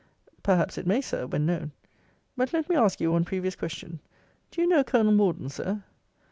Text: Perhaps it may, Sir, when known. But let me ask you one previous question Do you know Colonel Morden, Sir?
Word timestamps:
Perhaps 0.41 0.79
it 0.79 0.87
may, 0.87 0.99
Sir, 0.99 1.27
when 1.27 1.45
known. 1.45 1.73
But 2.35 2.53
let 2.53 2.67
me 2.67 2.75
ask 2.75 2.99
you 2.99 3.11
one 3.11 3.23
previous 3.23 3.55
question 3.55 3.99
Do 4.49 4.59
you 4.59 4.67
know 4.67 4.83
Colonel 4.83 5.11
Morden, 5.11 5.47
Sir? 5.49 5.83